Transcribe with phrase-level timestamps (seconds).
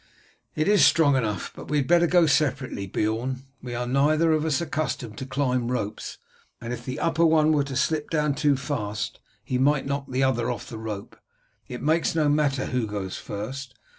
[0.55, 4.45] "It is strong enough, but we had better go separately, Beorn; we are neither of
[4.45, 6.17] us accustomed to climb ropes,
[6.59, 10.23] and if the upper one were to slip down too fast he might knock the
[10.23, 11.17] other off the rope.
[11.67, 13.75] It makes no matter who goes first.